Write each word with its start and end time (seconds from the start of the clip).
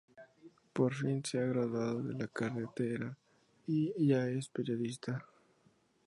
Por 0.77 0.95
fin 0.95 1.23
se 1.23 1.37
ha 1.37 1.43
graduado 1.45 2.01
de 2.01 2.13
la 2.15 2.27
carrera, 2.27 3.15
y 3.67 3.93
ya 4.07 4.27
es 4.29 4.49
periodista. 4.49 5.23